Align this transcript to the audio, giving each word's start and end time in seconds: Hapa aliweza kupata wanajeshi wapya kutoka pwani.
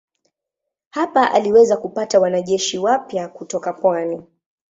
Hapa 0.89 1.31
aliweza 1.31 1.77
kupata 1.77 2.19
wanajeshi 2.19 2.77
wapya 2.77 3.27
kutoka 3.27 3.73
pwani. 3.73 4.21